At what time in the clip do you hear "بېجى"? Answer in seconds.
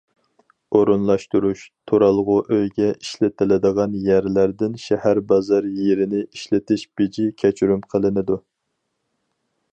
7.01-7.29